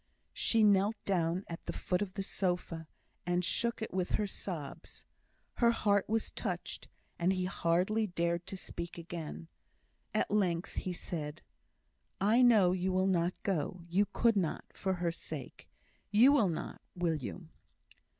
[0.33, 2.87] She knelt down at the foot of the sofa,
[3.27, 5.05] and shook it with her sobs.
[5.57, 6.87] Her heart was touched,
[7.19, 9.47] and he hardly dared to speak again.
[10.11, 11.43] At length he said:
[12.19, 15.69] "I know you will not go you could not for her sake.
[16.09, 17.49] You will not, will you?"